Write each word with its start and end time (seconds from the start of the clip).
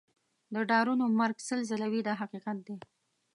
د 0.53 0.55
ډارنو 0.69 1.05
مرګ 1.19 1.37
سل 1.47 1.59
ځله 1.69 1.87
وي 1.91 2.01
دا 2.07 2.13
حقیقت 2.21 2.57
دی. 2.67 2.75